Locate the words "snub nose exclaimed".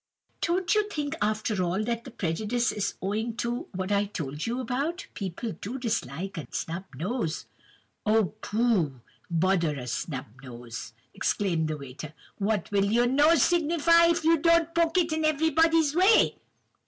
9.85-11.67